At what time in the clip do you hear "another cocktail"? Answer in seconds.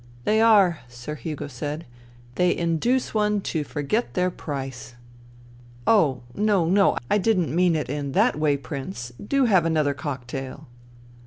9.63-10.65